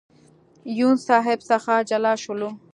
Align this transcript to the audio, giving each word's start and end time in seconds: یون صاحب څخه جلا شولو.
یون 0.77 0.95
صاحب 1.07 1.39
څخه 1.49 1.73
جلا 1.89 2.13
شولو. 2.23 2.49